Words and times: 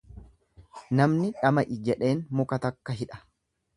Namni 0.99 1.29
dhama'i 1.41 1.77
jedheen 1.91 2.25
muka 2.41 2.63
takka 2.65 2.97
hidha. 3.03 3.21